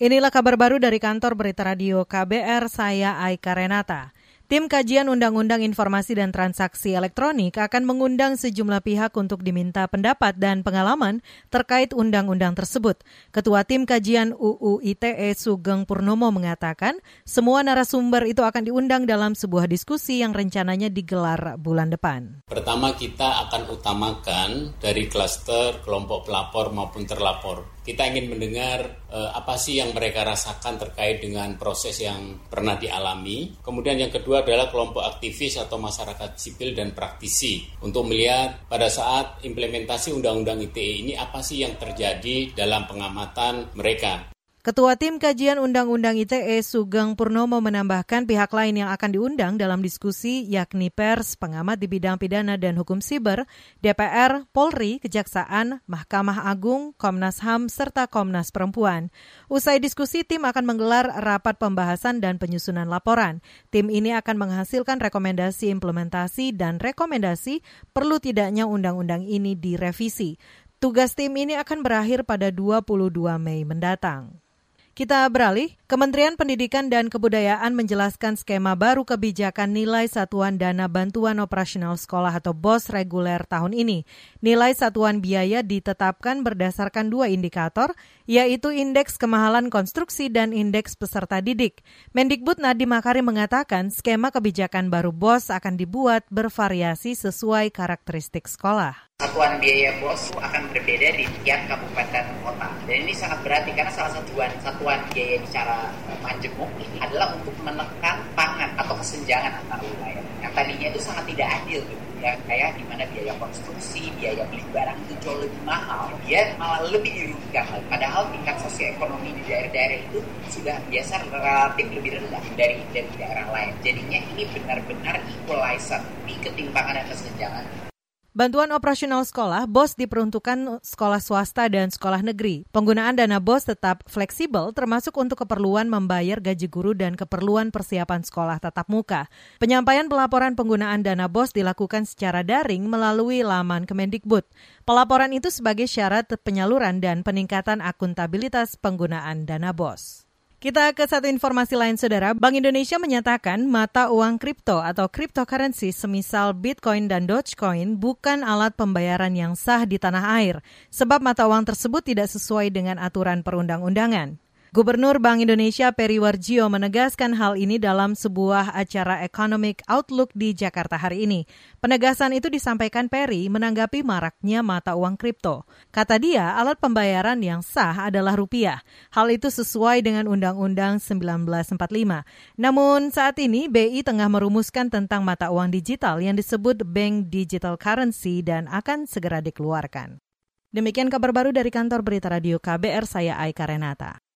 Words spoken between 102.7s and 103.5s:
Dan ini sangat